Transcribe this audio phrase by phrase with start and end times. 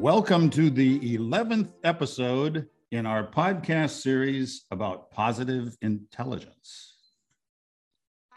[0.00, 6.96] Welcome to the 11th episode in our podcast series about positive intelligence.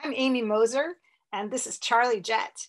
[0.04, 0.98] I'm Amy Moser,
[1.32, 2.68] and this is Charlie Jett.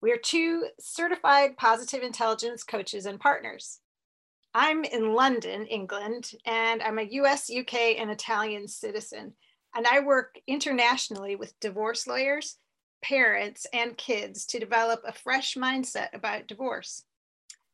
[0.00, 3.80] We are two certified positive intelligence coaches and partners.
[4.54, 9.34] I'm in London, England, and I'm a US, UK, and Italian citizen.
[9.76, 12.56] And I work internationally with divorce lawyers,
[13.02, 17.04] parents, and kids to develop a fresh mindset about divorce.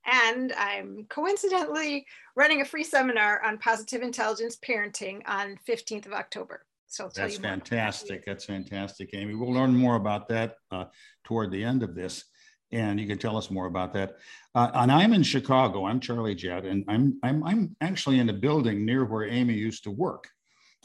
[0.07, 2.07] And I'm coincidentally
[2.37, 6.65] running a free seminar on positive intelligence parenting on 15th of October.
[6.87, 8.25] So that's fantastic.
[8.25, 9.35] That's fantastic, Amy.
[9.35, 10.85] We'll learn more about that uh,
[11.25, 12.25] toward the end of this,
[12.71, 14.17] and you can tell us more about that.
[14.55, 15.85] Uh, and I'm in Chicago.
[15.85, 19.83] I'm Charlie Jett, and I'm I'm I'm actually in a building near where Amy used
[19.85, 20.29] to work.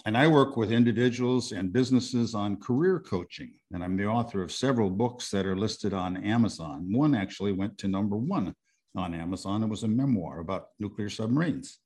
[0.06, 3.54] And I work with individuals and businesses on career coaching.
[3.72, 6.92] And I'm the author of several books that are listed on Amazon.
[6.92, 8.56] One actually went to number one
[8.96, 9.64] on Amazon.
[9.64, 11.80] It was a memoir about nuclear submarines.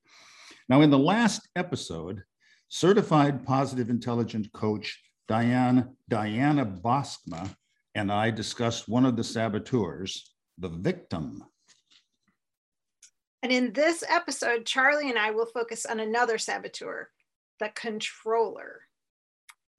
[0.69, 2.23] Now, in the last episode,
[2.69, 7.55] certified positive intelligent coach Diane, Diana Boskma
[7.95, 11.43] and I discussed one of the saboteurs, the victim.
[13.41, 17.09] And in this episode, Charlie and I will focus on another saboteur,
[17.59, 18.81] the controller.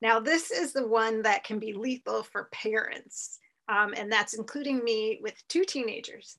[0.00, 3.38] Now, this is the one that can be lethal for parents,
[3.68, 6.36] um, and that's including me with two teenagers.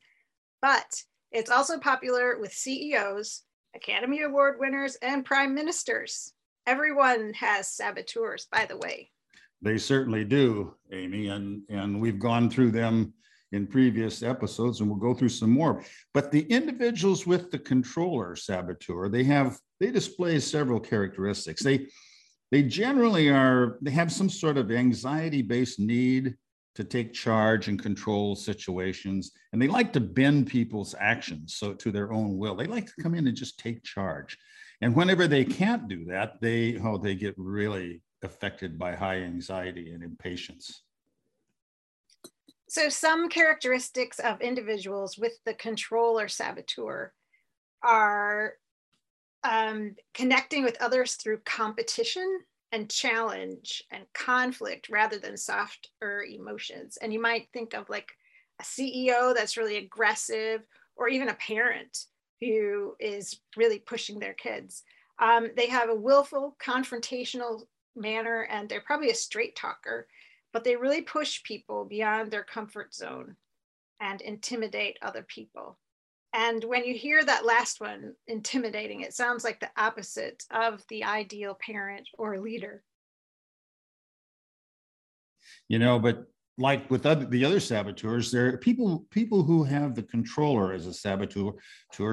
[0.61, 3.43] But it's also popular with CEOs,
[3.75, 6.33] Academy Award winners, and prime ministers.
[6.65, 9.11] Everyone has saboteurs, by the way.
[9.61, 13.13] They certainly do, Amy, and, and we've gone through them
[13.51, 15.83] in previous episodes and we'll go through some more.
[16.13, 21.63] But the individuals with the controller saboteur, they have they display several characteristics.
[21.63, 21.87] They
[22.51, 26.35] they generally are they have some sort of anxiety-based need
[26.77, 31.91] to take charge and control situations and they like to bend people's actions so to
[31.91, 32.55] their own will.
[32.55, 34.37] They like to come in and just take charge.
[34.81, 39.91] And whenever they can't do that they oh they get really affected by high anxiety
[39.91, 40.83] and impatience.
[42.69, 47.11] So some characteristics of individuals with the controller saboteur
[47.81, 48.53] are
[49.43, 52.41] um, connecting with others through competition
[52.71, 56.97] and challenge and conflict rather than softer emotions.
[57.01, 58.11] And you might think of like
[58.59, 60.61] a CEO that's really aggressive,
[60.95, 62.05] or even a parent
[62.41, 64.83] who is really pushing their kids.
[65.19, 67.63] Um, they have a willful, confrontational
[67.95, 70.07] manner, and they're probably a straight talker,
[70.53, 73.35] but they really push people beyond their comfort zone
[73.99, 75.77] and intimidate other people.
[76.33, 81.03] And when you hear that last one, intimidating, it sounds like the opposite of the
[81.03, 82.83] ideal parent or leader.
[85.67, 86.25] You know, but
[86.57, 90.87] like with other, the other saboteurs, there are people people who have the controller as
[90.87, 91.53] a saboteur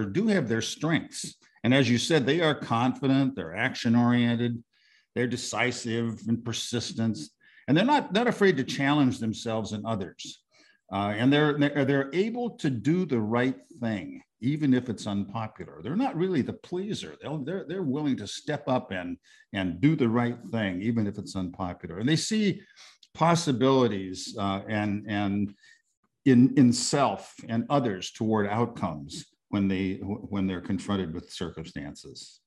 [0.05, 1.35] do have their strengths.
[1.65, 4.63] And as you said, they are confident, they're action oriented,
[5.15, 7.19] they're decisive and persistent,
[7.67, 10.44] and they're not not afraid to challenge themselves and others.
[10.95, 15.81] Uh, and they're, they're able to do the right thing, even if it's unpopular.
[15.83, 17.17] They're not really the pleaser.
[17.21, 19.17] They'll, they're, they're willing to step up and,
[19.53, 21.99] and do the right thing, even if it's unpopular.
[21.99, 22.61] And they see
[23.13, 25.53] possibilities uh, and, and
[26.27, 32.39] in, in self and others toward outcomes when, they, when they're confronted with circumstances.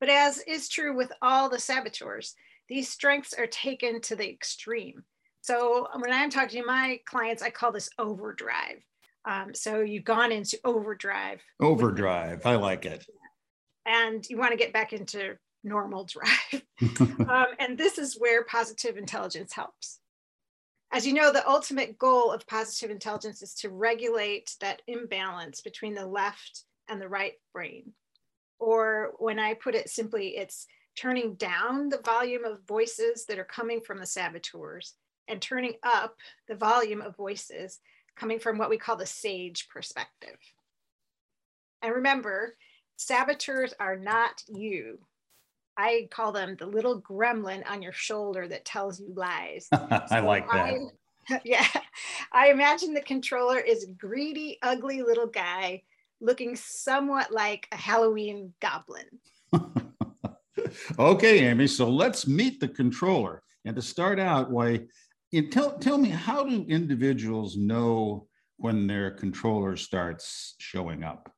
[0.00, 2.34] But as is true with all the saboteurs,
[2.68, 5.02] these strengths are taken to the extreme.
[5.46, 8.82] So when I'm talking to my clients, I call this overdrive.
[9.24, 11.40] Um, so you've gone into overdrive.
[11.60, 13.06] Overdrive, I like it.
[13.86, 16.62] And you want to get back into normal drive.
[17.00, 20.00] um, and this is where positive intelligence helps.
[20.92, 25.94] As you know, the ultimate goal of positive intelligence is to regulate that imbalance between
[25.94, 27.92] the left and the right brain.
[28.58, 30.66] Or when I put it simply, it's
[30.98, 34.94] turning down the volume of voices that are coming from the saboteurs
[35.28, 36.16] and turning up
[36.48, 37.80] the volume of voices
[38.16, 40.36] coming from what we call the sage perspective.
[41.82, 42.56] And remember,
[42.96, 44.98] saboteurs are not you.
[45.76, 49.68] I call them the little gremlin on your shoulder that tells you lies.
[49.72, 50.74] I like that.
[51.28, 51.66] I, yeah.
[52.32, 55.82] I imagine the controller is a greedy, ugly little guy
[56.20, 59.04] looking somewhat like a Halloween goblin.
[60.98, 61.66] okay, Amy.
[61.66, 63.42] So let's meet the controller.
[63.64, 64.86] And to start out, why
[65.32, 71.30] and tell, tell me, how do individuals know when their controller starts showing up?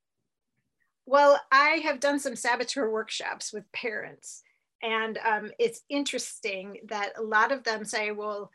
[1.06, 4.42] Well, I have done some saboteur workshops with parents,
[4.82, 8.50] and um, it's interesting that a lot of them say, well,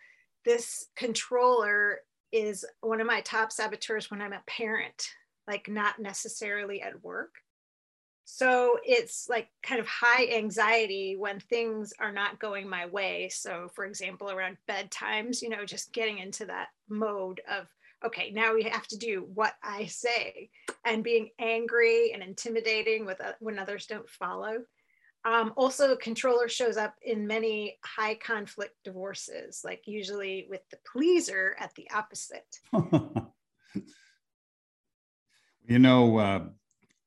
[0.45, 1.99] this controller
[2.31, 5.09] is one of my top saboteurs when I'm a parent.
[5.47, 7.33] like not necessarily at work.
[8.25, 13.29] So it's like kind of high anxiety when things are not going my way.
[13.29, 17.67] So, for example, around bedtimes, you know, just getting into that mode of,
[18.05, 20.49] okay, now we have to do what I say,
[20.85, 24.59] and being angry and intimidating with uh, when others don't follow.
[25.25, 31.55] Um, also, controller shows up in many high conflict divorces, like usually with the pleaser
[31.59, 32.59] at the opposite.
[35.65, 36.43] you know, uh,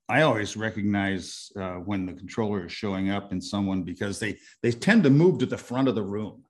[0.08, 4.70] I always recognize uh, when the controller is showing up in someone because they they
[4.70, 6.44] tend to move to the front of the room.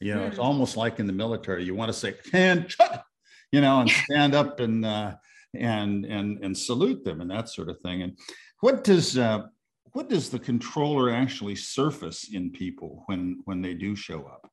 [0.00, 0.28] You know, mm.
[0.28, 1.64] it's almost like in the military.
[1.64, 3.04] You want to say "can shut,"
[3.52, 5.14] you know, and stand up and uh,
[5.54, 8.02] and and and salute them and that sort of thing.
[8.02, 8.18] And
[8.60, 9.46] what does uh,
[9.92, 14.50] what does the controller actually surface in people when when they do show up?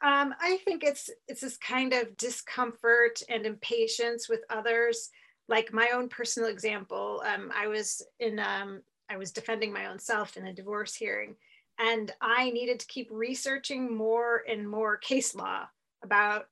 [0.00, 5.10] Um, I think it's it's this kind of discomfort and impatience with others
[5.48, 9.98] like my own personal example, um, I was in, um, I was defending my own
[9.98, 11.36] self in a divorce hearing,
[11.78, 15.66] and I needed to keep researching more and more case law
[16.02, 16.46] about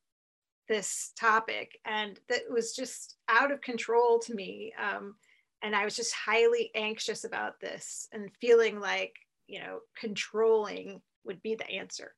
[0.68, 4.72] this topic, and that was just out of control to me.
[4.80, 5.16] Um,
[5.62, 9.14] and I was just highly anxious about this and feeling like,
[9.46, 12.14] you know, controlling would be the answer.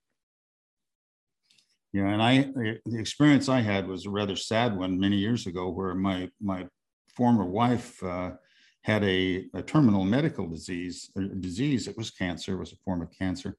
[1.94, 2.50] Yeah, and I
[2.86, 6.66] the experience I had was a rather sad one many years ago, where my my
[7.06, 8.32] former wife uh,
[8.82, 11.12] had a, a, terminal medical disease.
[11.16, 13.56] A disease it was cancer, it was a form of cancer,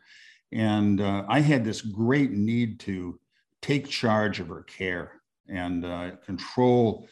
[0.51, 3.17] and uh, I had this great need to
[3.61, 5.13] take charge of her care
[5.47, 7.07] and uh, control.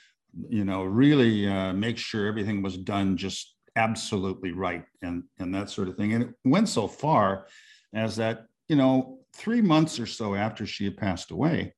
[0.50, 5.70] You know, really uh, make sure everything was done just absolutely right and and that
[5.70, 6.12] sort of thing.
[6.16, 7.48] And it went so far
[7.94, 11.74] as that you know three months or so after she had passed away,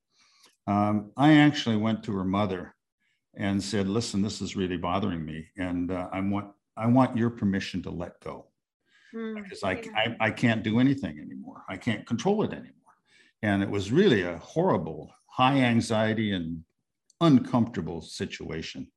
[0.68, 2.76] um, I actually went to her mother
[3.36, 7.30] and said, "Listen, this is really bothering me, and uh, I want I want your
[7.30, 8.48] permission to let go
[9.14, 9.92] mm, because I, yeah.
[10.20, 11.64] I I can't do anything anymore.
[11.70, 12.72] I can't control it anymore."
[13.42, 16.64] And it was really a horrible, high anxiety and
[17.22, 18.88] uncomfortable situation.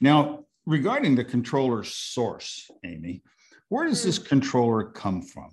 [0.00, 3.22] Now, regarding the controller's source, Amy,
[3.68, 4.04] where does mm.
[4.04, 4.24] this hmm.
[4.24, 5.50] controller come from?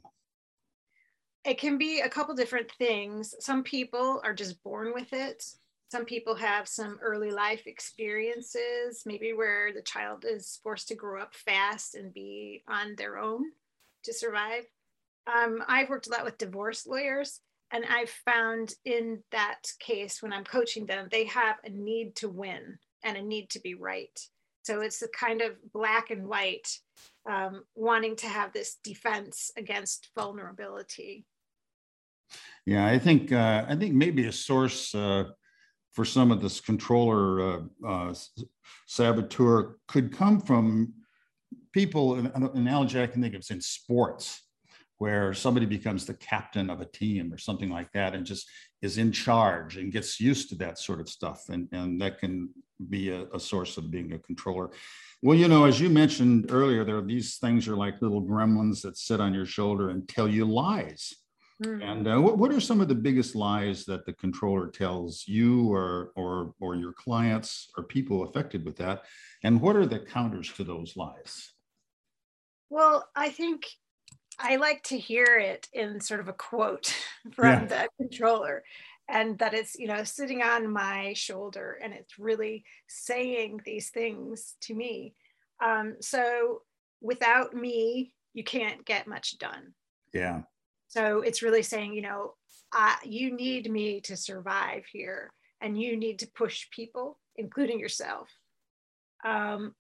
[1.48, 3.34] It can be a couple different things.
[3.40, 5.46] Some people are just born with it.
[5.90, 11.22] Some people have some early life experiences, maybe where the child is forced to grow
[11.22, 13.46] up fast and be on their own
[14.04, 14.64] to survive.
[15.34, 17.40] Um, I've worked a lot with divorce lawyers,
[17.72, 22.28] and I've found in that case, when I'm coaching them, they have a need to
[22.28, 24.20] win and a need to be right.
[24.64, 26.68] So it's the kind of black and white,
[27.26, 31.26] um, wanting to have this defense against vulnerability.
[32.68, 35.24] Yeah, I think uh, I think maybe a source uh,
[35.94, 38.14] for some of this controller uh, uh
[38.88, 40.94] saboteur could come from
[41.72, 42.16] people.
[42.16, 44.42] An analogy I can think of is in sports,
[44.98, 48.46] where somebody becomes the captain of a team or something like that, and just
[48.82, 52.50] is in charge and gets used to that sort of stuff, and and that can
[52.90, 54.72] be a, a source of being a controller.
[55.24, 58.82] Well, you know, as you mentioned earlier, there are these things are like little gremlins
[58.82, 61.16] that sit on your shoulder and tell you lies
[61.64, 61.84] Mm.
[61.84, 65.72] And uh, what, what are some of the biggest lies that the controller tells you
[65.74, 69.04] or, or, or your clients or people affected with that?
[69.44, 71.52] And what are the counters to those lies?
[72.70, 73.66] Well, I think
[74.40, 76.96] I like to hear it in sort of a quote
[77.32, 77.66] from yeah.
[77.66, 78.64] the controller
[79.10, 84.56] and that it's you know sitting on my shoulder and it's really saying these things
[84.62, 85.14] to me
[85.64, 86.62] um, so
[87.02, 89.74] without me you can't get much done
[90.14, 90.42] yeah
[90.98, 92.34] so it's really saying, you know,
[93.04, 98.30] you need me to survive here, and you need to push people, including yourself.
[99.24, 99.76] Um,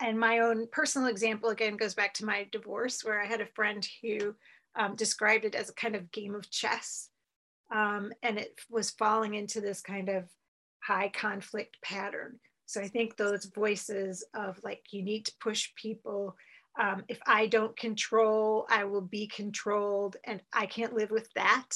[0.00, 3.52] and my own personal example again goes back to my divorce, where I had a
[3.54, 4.34] friend who
[4.74, 7.10] um, described it as a kind of game of chess,
[7.72, 10.24] um, and it was falling into this kind of
[10.82, 12.40] high conflict pattern.
[12.66, 16.36] So I think those voices of like you need to push people,
[16.78, 21.68] um, if I don't control, I will be controlled, and I can't live with that.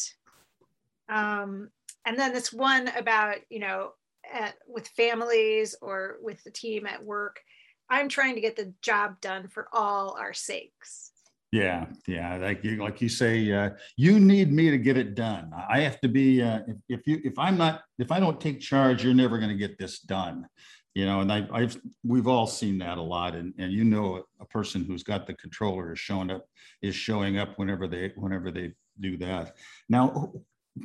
[1.09, 1.71] Um,
[2.07, 3.93] and then this one about, you know,
[4.33, 7.41] at, with families or with the team at work,
[7.89, 11.13] I'm trying to get the job done for all our sakes.
[11.53, 15.51] Yeah, yeah, like you like you say, uh, you need me to get it done.
[15.69, 16.41] I have to be.
[16.41, 19.51] Uh, if, if you if I'm not if I don't take charge, you're never going
[19.51, 20.47] to get this done
[20.95, 24.25] you know and I, have we've all seen that a lot and, and you know
[24.41, 26.47] a person who's got the controller is showing up
[26.83, 29.57] is showing up whenever they whenever they do that
[29.89, 30.33] now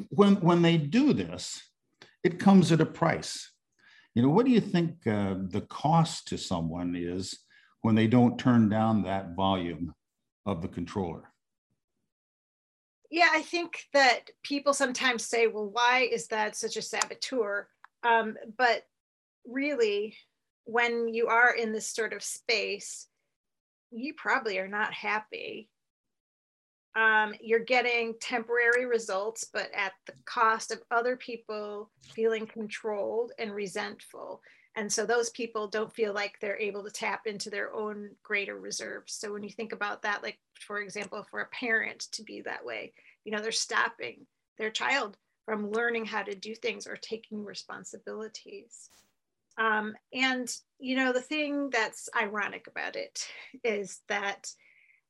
[0.09, 1.62] when when they do this
[2.24, 3.51] it comes at a price
[4.15, 7.38] You know, what do you think uh, the cost to someone is
[7.81, 9.93] when they don't turn down that volume
[10.45, 11.33] of the controller?
[13.12, 17.67] Yeah, I think that people sometimes say, well, why is that such a saboteur?
[18.03, 18.83] Um, but
[19.49, 20.17] really,
[20.65, 23.07] when you are in this sort of space,
[23.91, 25.69] you probably are not happy.
[26.95, 33.53] Um, you're getting temporary results, but at the cost of other people feeling controlled and
[33.53, 34.41] resentful.
[34.77, 38.59] And so those people don't feel like they're able to tap into their own greater
[38.59, 39.13] reserves.
[39.13, 42.65] So when you think about that, like, for example, for a parent to be that
[42.65, 44.25] way, you know, they're stopping
[44.57, 48.89] their child from learning how to do things or taking responsibilities.
[49.57, 53.25] Um, and, you know, the thing that's ironic about it
[53.63, 54.50] is that,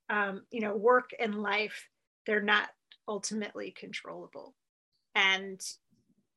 [0.09, 1.89] um, you know, work and life,
[2.25, 2.69] they're not
[3.07, 4.53] ultimately controllable.
[5.15, 5.59] And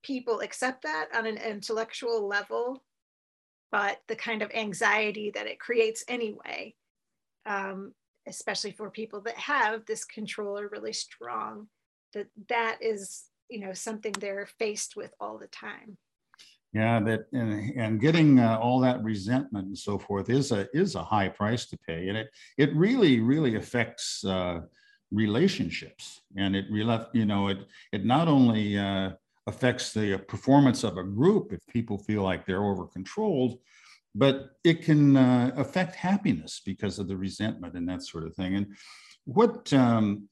[0.02, 2.82] people accept that on an intellectual level,
[3.70, 6.74] but the kind of anxiety that it creates anyway,
[7.44, 7.92] um,
[8.26, 11.68] especially for people that have this controller really strong,
[12.14, 15.98] that that is, you know, something they're faced with all the time.
[16.74, 20.96] Yeah, that and, and getting uh, all that resentment and so forth is a is
[20.96, 24.60] a high price to pay, and it it really really affects uh,
[25.10, 26.66] relationships, and it
[27.14, 27.58] you know it
[27.92, 29.12] it not only uh,
[29.46, 33.58] affects the performance of a group if people feel like they're over controlled,
[34.14, 38.56] but it can uh, affect happiness because of the resentment and that sort of thing.
[38.56, 38.76] And
[39.24, 40.28] what um,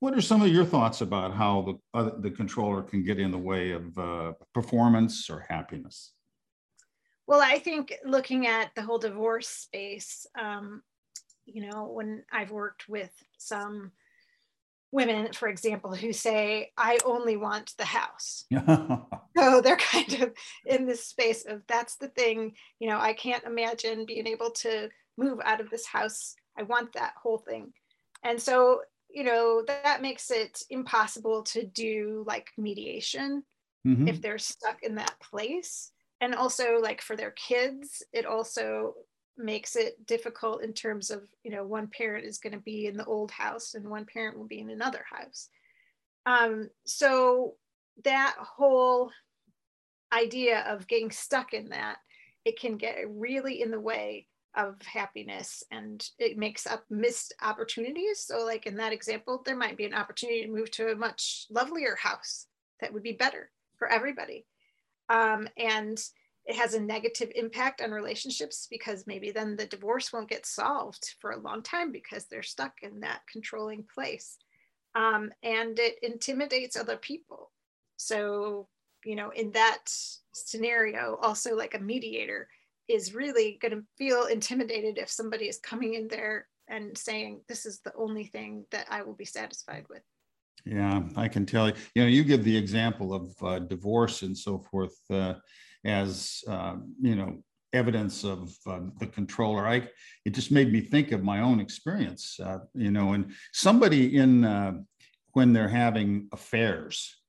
[0.00, 3.30] what are some of your thoughts about how the, uh, the controller can get in
[3.30, 6.12] the way of uh, performance or happiness?
[7.26, 10.82] Well, I think looking at the whole divorce space, um,
[11.44, 13.92] you know, when I've worked with some
[14.92, 18.46] women, for example, who say, I only want the house.
[19.36, 20.32] so they're kind of
[20.66, 24.88] in this space of that's the thing, you know, I can't imagine being able to
[25.16, 26.34] move out of this house.
[26.58, 27.72] I want that whole thing.
[28.24, 28.80] And so
[29.12, 33.42] you know that makes it impossible to do like mediation
[33.86, 34.08] mm-hmm.
[34.08, 38.94] if they're stuck in that place and also like for their kids it also
[39.36, 42.96] makes it difficult in terms of you know one parent is going to be in
[42.96, 45.48] the old house and one parent will be in another house
[46.26, 47.54] um, so
[48.04, 49.10] that whole
[50.12, 51.96] idea of getting stuck in that
[52.44, 54.26] it can get really in the way
[54.56, 58.20] of happiness and it makes up missed opportunities.
[58.20, 61.46] So, like in that example, there might be an opportunity to move to a much
[61.50, 62.46] lovelier house
[62.80, 64.46] that would be better for everybody.
[65.08, 66.00] Um, and
[66.46, 71.14] it has a negative impact on relationships because maybe then the divorce won't get solved
[71.20, 74.38] for a long time because they're stuck in that controlling place.
[74.94, 77.52] Um, and it intimidates other people.
[77.96, 78.68] So,
[79.04, 79.82] you know, in that
[80.32, 82.48] scenario, also like a mediator
[82.90, 87.66] is really going to feel intimidated if somebody is coming in there and saying this
[87.66, 90.02] is the only thing that I will be satisfied with.
[90.64, 91.74] Yeah, I can tell you.
[91.94, 95.34] You know, you give the example of uh, divorce and so forth uh,
[95.84, 97.42] as uh, you know
[97.72, 99.66] evidence of uh, the controller.
[99.66, 99.88] I
[100.24, 102.38] it just made me think of my own experience.
[102.38, 104.74] Uh, you know, and somebody in uh,
[105.32, 107.19] when they're having affairs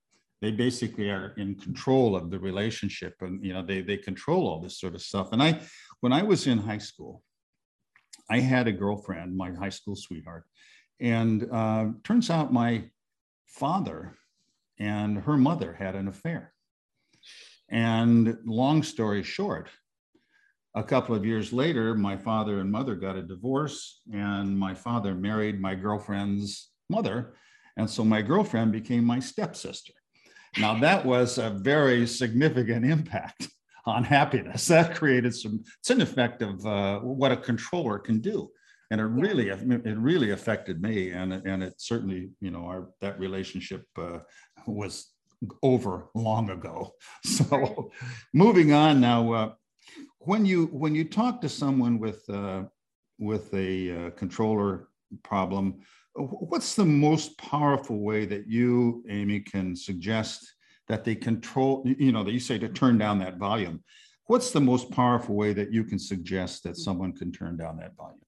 [0.42, 4.60] they basically are in control of the relationship and you know they they control all
[4.60, 5.32] this sort of stuff.
[5.32, 5.60] And i
[6.00, 7.22] when i was in high school
[8.28, 10.44] i had a girlfriend my high school sweetheart
[11.00, 12.84] and uh, turns out my
[13.46, 14.16] father
[14.78, 16.52] and her mother had an affair.
[17.68, 19.68] And long story short
[20.74, 25.14] a couple of years later my father and mother got a divorce and my father
[25.14, 27.34] married my girlfriend's mother.
[27.76, 29.94] And so my girlfriend became my stepsister
[30.58, 33.48] now, that was a very significant impact
[33.86, 34.66] on happiness.
[34.66, 38.50] That created some, it's an effect of uh, what a controller can do.
[38.90, 41.12] And it really, it really affected me.
[41.12, 44.18] And, and it certainly, you know, our, that relationship uh,
[44.66, 45.12] was
[45.62, 46.92] over long ago.
[47.24, 47.90] So
[48.34, 49.52] moving on now, uh,
[50.18, 52.64] when you, when you talk to someone with, uh,
[53.18, 54.88] with a uh, controller
[55.22, 55.80] problem,
[56.14, 60.54] What's the most powerful way that you, Amy, can suggest
[60.88, 63.82] that they control, you know, that you say to turn down that volume?
[64.26, 67.96] What's the most powerful way that you can suggest that someone can turn down that
[67.96, 68.20] volume?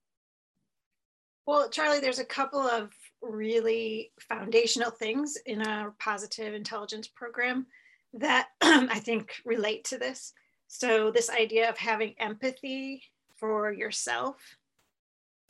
[1.47, 7.67] Well, Charlie, there's a couple of really foundational things in our positive intelligence program
[8.14, 10.33] that I think relate to this.
[10.69, 13.03] So, this idea of having empathy
[13.37, 14.37] for yourself.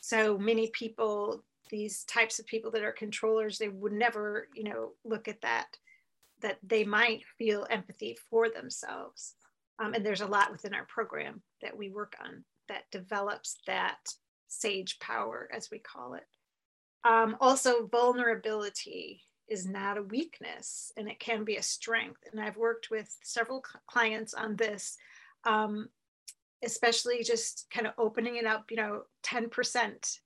[0.01, 4.93] So, many people these types of people that are controllers, they would never, you know,
[5.05, 5.67] look at that,
[6.41, 9.35] that they might feel empathy for themselves.
[9.81, 13.99] Um, and there's a lot within our program that we work on that develops that
[14.47, 16.23] sage power, as we call it.
[17.03, 22.21] Um, also, vulnerability is not a weakness and it can be a strength.
[22.31, 24.97] And I've worked with several clients on this,
[25.43, 25.89] um,
[26.65, 30.21] especially just kind of opening it up, you know, 10%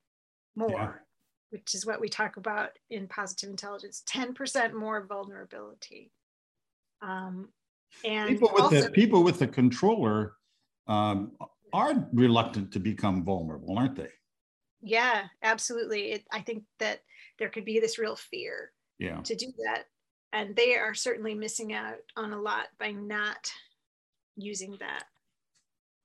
[0.55, 1.08] more.
[1.50, 6.11] Which is what we talk about in positive intelligence 10% more vulnerability.
[7.00, 7.49] Um,
[8.05, 10.35] and people with also, the people with the controller
[10.87, 11.33] um,
[11.73, 14.09] are reluctant to become vulnerable, aren't they?
[14.83, 16.12] Yeah, absolutely.
[16.12, 17.00] It, I think that
[17.38, 19.21] there could be this real fear yeah.
[19.23, 19.85] to do that.
[20.33, 23.50] And they are certainly missing out on a lot by not
[24.37, 25.05] using that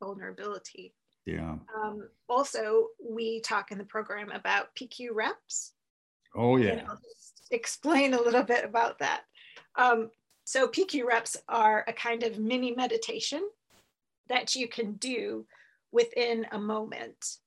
[0.01, 0.93] vulnerability.
[1.25, 1.55] Yeah.
[1.75, 5.73] Um, also, we talk in the program about PQ reps.
[6.35, 6.83] Oh, yeah.
[6.87, 9.21] I'll just explain a little bit about that.
[9.75, 10.09] Um,
[10.43, 13.47] so, PQ reps are a kind of mini meditation
[14.29, 15.45] that you can do
[15.91, 17.37] within a moment.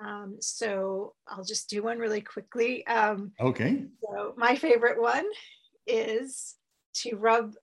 [0.00, 2.86] Um, so I'll just do one really quickly.
[2.86, 3.84] Um, okay.
[4.02, 5.24] So my favorite one
[5.86, 6.54] is
[6.94, 7.54] to rub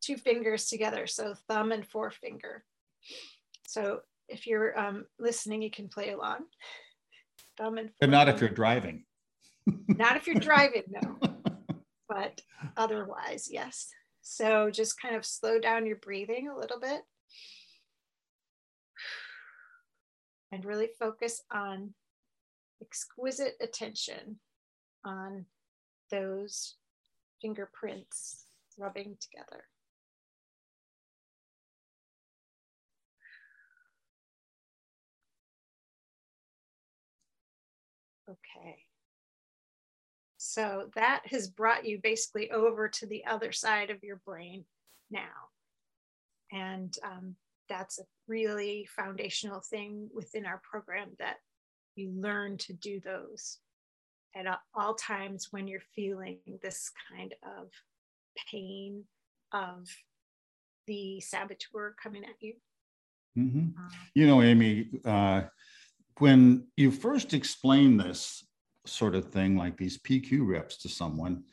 [0.00, 2.64] two fingers together, so thumb and forefinger.
[3.66, 6.38] So if you're um, listening, you can play along.
[7.58, 7.90] Thumb and.
[8.00, 9.04] But not if you're driving.
[9.66, 11.18] not if you're driving, no.
[12.08, 12.40] But
[12.76, 13.86] otherwise, yes.
[14.20, 17.02] So just kind of slow down your breathing a little bit.
[20.52, 21.94] and really focus on
[22.82, 24.38] exquisite attention
[25.04, 25.46] on
[26.10, 26.76] those
[27.40, 28.46] fingerprints
[28.78, 29.64] rubbing together.
[40.50, 44.64] So that has brought you basically over to the other side of your brain
[45.08, 45.20] now.
[46.50, 47.36] And um,
[47.68, 51.36] that's a really foundational thing within our program that
[51.94, 53.58] you learn to do those
[54.34, 57.68] at all times when you're feeling this kind of
[58.50, 59.04] pain
[59.52, 59.86] of
[60.88, 62.54] the saboteur coming at you.
[63.38, 63.78] Mm-hmm.
[63.78, 65.42] Um, you know, Amy, uh,
[66.18, 68.44] when you first explained this
[68.90, 71.44] sort of thing, like these PQ reps to someone,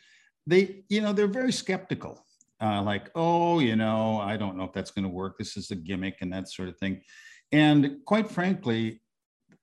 [0.46, 2.26] they, you know, they're very skeptical
[2.62, 5.38] uh, like, oh, you know, I don't know if that's going to work.
[5.38, 7.02] This is a gimmick and that sort of thing.
[7.52, 9.02] And quite frankly,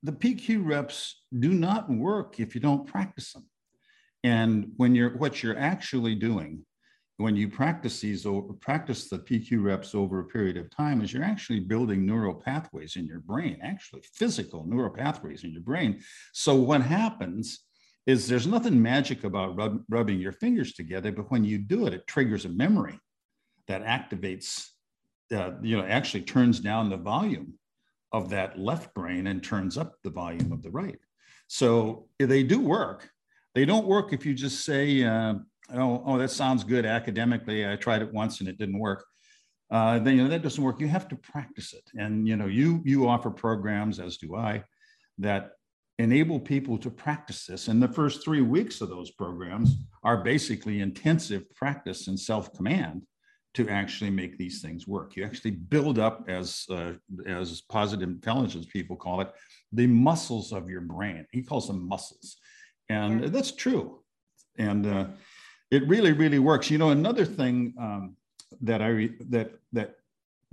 [0.03, 3.47] the PQ reps do not work if you don't practice them.
[4.23, 6.65] And when you're what you're actually doing
[7.17, 11.13] when you practice these or practice the PQ reps over a period of time is
[11.13, 16.03] you're actually building neural pathways in your brain, actually physical neural pathways in your brain.
[16.33, 17.61] So what happens
[18.07, 21.95] is there's nothing magic about rub, rubbing your fingers together, but when you do it,
[21.95, 22.99] it triggers a memory
[23.69, 24.67] that activates,
[25.33, 27.55] uh, you know, actually turns down the volume
[28.13, 30.99] of that left brain and turns up the volume of the right.
[31.47, 33.09] So they do work.
[33.55, 35.35] They don't work if you just say, uh,
[35.73, 37.67] oh, oh, that sounds good academically.
[37.67, 39.05] I tried it once and it didn't work.
[39.71, 40.81] Uh, then you know that doesn't work.
[40.81, 44.63] You have to practice it, and you know you you offer programs, as do I,
[45.19, 45.53] that
[45.99, 47.69] enable people to practice this.
[47.69, 53.03] And the first three weeks of those programs are basically intensive practice and self command
[53.55, 55.17] to actually make these things work.
[55.17, 56.93] You actually build up, as uh,
[57.27, 59.33] as positive intelligence people call it,
[59.73, 61.27] the muscles of your brain.
[61.33, 62.37] He calls them muscles,
[62.89, 63.29] and yeah.
[63.29, 64.01] that's true.
[64.59, 65.07] And uh,
[65.75, 66.71] it really, really works.
[66.71, 68.17] You know, another thing um,
[68.61, 69.97] that I that that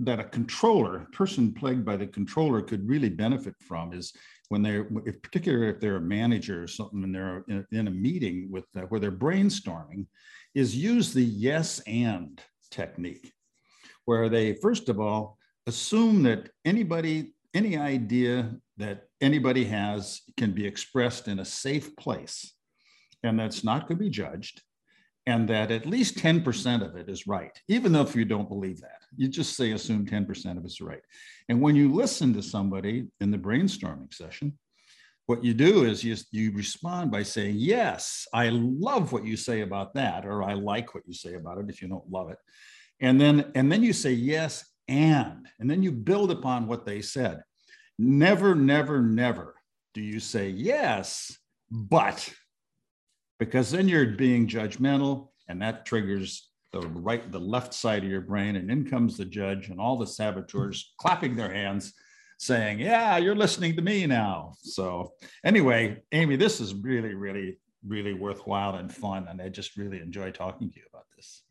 [0.00, 4.12] that a controller, person plagued by the controller, could really benefit from is
[4.48, 7.90] when they're, if particularly if they're a manager or something and they're in, in a
[7.90, 10.06] meeting with uh, where they're brainstorming,
[10.54, 13.32] is use the yes and technique,
[14.06, 20.66] where they first of all assume that anybody, any idea that anybody has can be
[20.66, 22.54] expressed in a safe place,
[23.22, 24.62] and that's not going to be judged,
[25.26, 28.80] and that at least 10% of it is right, even though if you don't believe
[28.80, 29.02] that.
[29.16, 31.02] You just say assume 10% of it's right.
[31.48, 34.58] And when you listen to somebody in the brainstorming session,
[35.26, 39.60] what you do is you, you respond by saying, Yes, I love what you say
[39.60, 42.38] about that, or I like what you say about it if you don't love it.
[43.00, 47.00] And then, and then you say, Yes, and, and then you build upon what they
[47.00, 47.42] said.
[47.98, 49.54] Never, never, never
[49.94, 51.38] do you say, Yes,
[51.70, 52.28] but,
[53.44, 58.20] because then you're being judgmental and that triggers the right, the left side of your
[58.20, 61.92] brain, and in comes the judge and all the saboteurs clapping their hands,
[62.38, 68.14] saying, "Yeah, you're listening to me now." So anyway, Amy, this is really, really, really
[68.14, 71.42] worthwhile and fun, and I just really enjoy talking to you about this.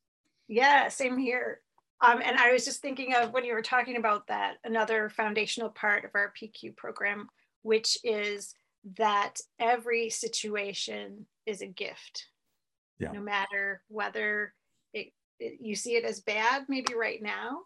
[0.48, 1.60] Yeah, same here.
[2.00, 5.70] Um, and I was just thinking of when you were talking about that, another foundational
[5.70, 7.28] part of our PQ program,
[7.64, 8.56] which is
[8.98, 12.28] that every situation is a gift.
[13.00, 13.12] Yeah.
[13.12, 14.54] No matter whether
[14.94, 17.60] it, it, you see it as bad, maybe right now.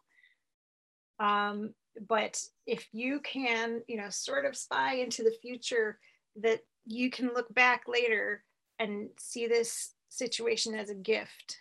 [1.20, 1.74] Um,
[2.08, 6.00] but if you can, you know, sort of spy into the future,
[6.38, 8.44] that you can look back later
[8.80, 11.58] and see this situation as a gift,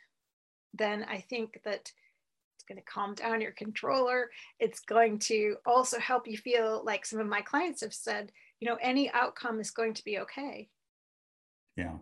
[0.74, 1.92] then I think that
[2.56, 4.30] it's going to calm down your controller.
[4.58, 8.68] It's going to also help you feel like some of my clients have said, you
[8.68, 10.68] know, any outcome is going to be okay.
[11.76, 11.96] Yeah.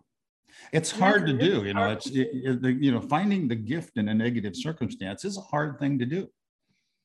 [0.72, 4.08] It's hard to do, you know, it's, it, it, you know, finding the gift in
[4.08, 6.28] a negative circumstance is a hard thing to do.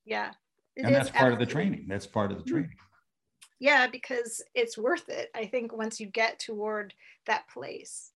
[0.05, 0.31] Yeah.
[0.75, 1.85] And that's part of the training.
[1.87, 2.53] That's part of the mm-hmm.
[2.53, 2.75] training.
[3.59, 5.31] Yeah, because it's worth it.
[5.33, 6.93] I think once you get toward
[7.25, 8.11] that place.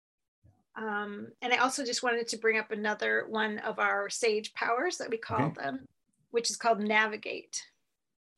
[0.75, 4.97] Um, and I also just wanted to bring up another one of our sage powers
[4.97, 5.63] that we call okay.
[5.63, 5.87] them,
[6.29, 7.63] which is called navigate.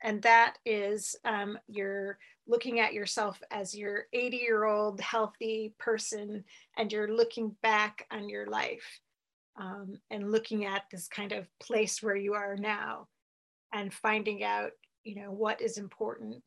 [0.03, 6.43] And that is um, you're looking at yourself as your 80 year old healthy person,
[6.77, 8.99] and you're looking back on your life
[9.59, 13.07] um, and looking at this kind of place where you are now
[13.73, 14.71] and finding out,
[15.03, 16.43] you know, what is important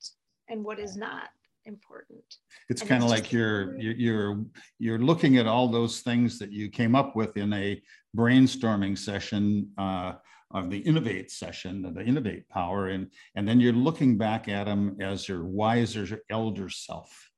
[0.48, 1.30] and what is not
[1.64, 2.22] important.
[2.68, 4.44] It's kind of like you're, you're
[4.78, 7.80] you're looking at all those things that you came up with in a
[8.16, 10.14] brainstorming session uh,
[10.52, 14.96] of the innovate session, the innovate power, and and then you're looking back at them
[15.00, 17.30] as your wiser elder self.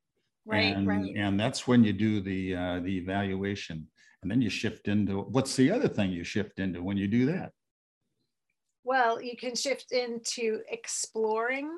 [0.44, 1.12] Right, and, right.
[1.16, 3.87] And that's when you do the uh, the evaluation,
[4.23, 7.27] and then you shift into what's the other thing you shift into when you do
[7.27, 7.53] that.
[8.85, 11.71] Well, you can shift into exploring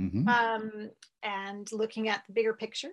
[0.00, 0.28] mm-hmm.
[0.28, 0.90] um,
[1.22, 2.90] and looking at the bigger picture.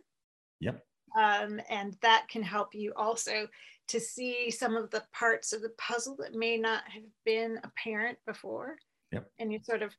[0.61, 0.81] Yep.
[1.19, 3.47] Um, and that can help you also
[3.89, 8.17] to see some of the parts of the puzzle that may not have been apparent
[8.25, 8.78] before.
[9.12, 9.30] Yep.
[9.39, 9.93] And you sort of,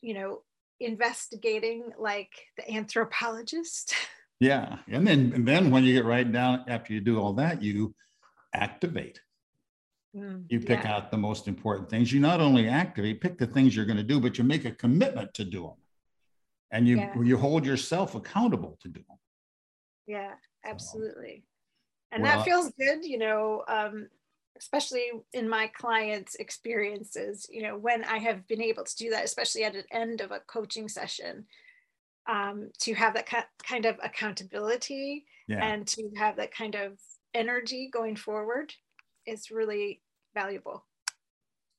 [0.00, 0.42] you know,
[0.80, 3.94] investigating like the anthropologist.
[4.38, 4.80] Yeah.
[4.88, 7.94] And then and then when you get right down after you do all that, you
[8.52, 9.18] activate.
[10.14, 10.94] Mm, you pick yeah.
[10.94, 12.12] out the most important things.
[12.12, 14.72] You not only activate, pick the things you're going to do, but you make a
[14.72, 15.76] commitment to do them
[16.70, 17.12] and you yeah.
[17.22, 19.18] you hold yourself accountable to do them
[20.06, 20.32] yeah
[20.64, 21.44] absolutely
[22.12, 24.08] and well, that feels good you know um,
[24.58, 29.24] especially in my clients experiences you know when i have been able to do that
[29.24, 31.46] especially at the end of a coaching session
[32.28, 33.28] um, to have that
[33.62, 35.64] kind of accountability yeah.
[35.64, 36.98] and to have that kind of
[37.34, 38.72] energy going forward
[39.26, 40.02] is really
[40.34, 40.84] valuable.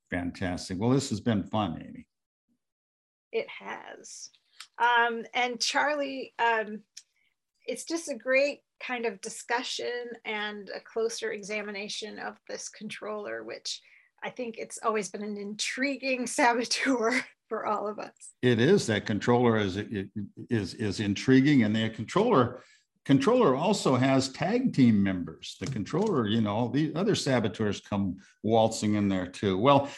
[0.10, 0.80] Fantastic.
[0.80, 2.08] Well this has been fun amy.
[3.32, 4.30] It has.
[4.80, 6.82] Um, and Charlie, um,
[7.68, 13.82] it's just a great kind of discussion and a closer examination of this controller, which
[14.24, 18.34] I think it's always been an intriguing saboteur for all of us.
[18.42, 19.78] It is that controller is
[20.50, 22.62] is is intriguing, and the controller
[23.06, 25.56] controller also has tag team members.
[25.62, 29.58] The controller, you know, the other saboteurs come waltzing in there too.
[29.58, 29.90] Well,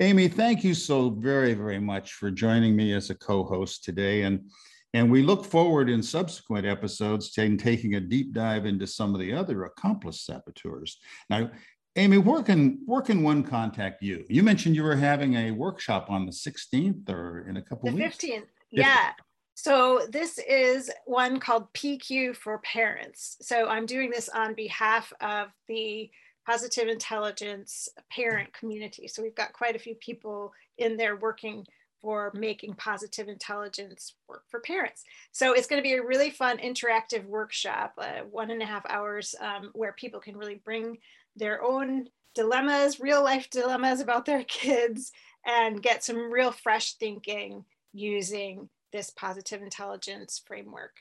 [0.00, 4.22] Amy, thank you so very, very much for joining me as a co-host today.
[4.22, 4.50] And,
[4.96, 9.20] and we look forward in subsequent episodes to taking a deep dive into some of
[9.20, 10.98] the other accomplice saboteurs.
[11.28, 11.50] Now,
[11.96, 14.24] Amy, where can, where can one contact you?
[14.30, 18.16] You mentioned you were having a workshop on the 16th or in a couple weeks.
[18.16, 18.40] the weeks.
[18.40, 18.48] 15th.
[18.70, 19.10] Yeah.
[19.52, 23.36] So this is one called PQ for Parents.
[23.42, 26.08] So I'm doing this on behalf of the
[26.46, 29.08] positive intelligence parent community.
[29.08, 31.66] So we've got quite a few people in there working
[32.00, 35.04] for making positive intelligence work for parents.
[35.32, 38.84] So it's going to be a really fun interactive workshop, uh, one and a half
[38.88, 40.98] hours, um, where people can really bring
[41.36, 45.12] their own dilemmas, real life dilemmas about their kids,
[45.46, 50.92] and get some real fresh thinking using this positive intelligence framework.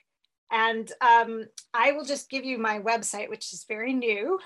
[0.52, 4.40] And um, I will just give you my website, which is very new.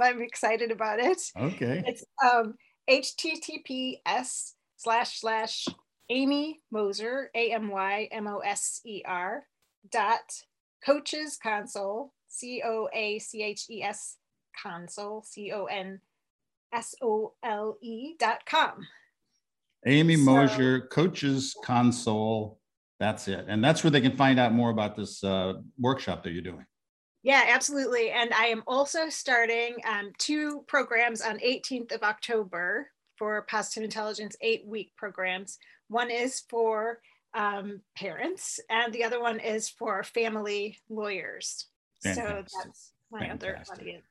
[0.00, 1.20] I'm excited about it.
[1.36, 1.82] Okay.
[1.86, 2.54] It's um,
[2.88, 4.52] https
[4.82, 5.68] slash slash
[6.10, 9.44] Amy Moser, A M Y M O S E R
[9.90, 10.42] dot
[10.84, 14.16] coaches console, C O A C H E S
[14.60, 16.00] console, C O N
[16.72, 18.86] S O L E dot com.
[19.86, 22.58] Amy so, Mosier, coaches console.
[22.98, 23.46] That's it.
[23.48, 26.64] And that's where they can find out more about this uh, workshop that you're doing.
[27.24, 28.10] Yeah, absolutely.
[28.10, 32.88] And I am also starting um, two programs on 18th of October
[33.22, 35.58] for Positive Intelligence eight week programs.
[35.86, 36.98] One is for
[37.34, 41.66] um, parents, and the other one is for family lawyers.
[42.02, 42.50] Fantastic.
[42.50, 43.74] So that's my Fantastic.
[43.74, 44.02] other audience.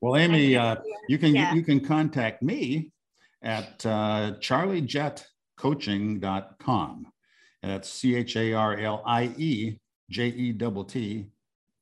[0.00, 0.76] Well, Amy, uh,
[1.08, 1.54] you can yeah.
[1.54, 2.92] you can contact me
[3.42, 7.06] at uh, charliejettcoaching.com.
[7.64, 11.26] And that's C H A R L I E J E T T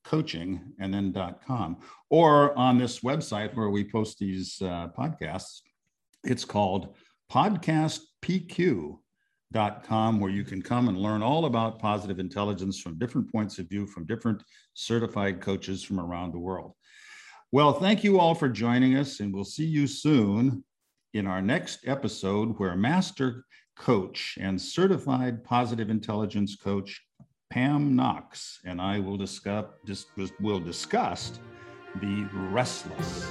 [0.03, 1.77] coaching and then dot .com
[2.09, 5.61] or on this website where we post these uh, podcasts
[6.24, 6.94] it's called
[7.30, 8.98] podcastpq.com
[10.20, 13.87] where you can come and learn all about positive intelligence from different points of view
[13.87, 14.42] from different
[14.74, 16.72] certified coaches from around the world
[17.52, 20.64] well thank you all for joining us and we'll see you soon
[21.12, 23.44] in our next episode where master
[23.76, 27.02] coach and certified positive intelligence coach
[27.54, 29.66] Pam Knox and I will discuss,
[30.40, 31.38] will discuss
[32.00, 33.30] the restless.